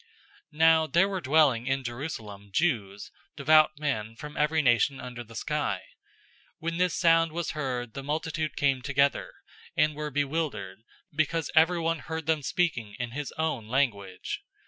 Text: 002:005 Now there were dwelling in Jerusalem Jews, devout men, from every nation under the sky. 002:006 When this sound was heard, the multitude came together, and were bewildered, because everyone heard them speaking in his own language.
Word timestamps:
002:005 0.51 0.57
Now 0.57 0.87
there 0.87 1.07
were 1.07 1.21
dwelling 1.21 1.67
in 1.67 1.83
Jerusalem 1.83 2.49
Jews, 2.51 3.11
devout 3.35 3.77
men, 3.77 4.15
from 4.15 4.35
every 4.35 4.63
nation 4.63 4.99
under 4.99 5.23
the 5.23 5.35
sky. 5.35 5.77
002:006 6.55 6.55
When 6.57 6.77
this 6.77 6.95
sound 6.95 7.31
was 7.31 7.51
heard, 7.51 7.93
the 7.93 8.01
multitude 8.01 8.55
came 8.55 8.81
together, 8.81 9.31
and 9.77 9.93
were 9.93 10.09
bewildered, 10.09 10.79
because 11.13 11.51
everyone 11.53 11.99
heard 11.99 12.25
them 12.25 12.41
speaking 12.41 12.95
in 12.97 13.11
his 13.11 13.31
own 13.33 13.67
language. 13.67 14.41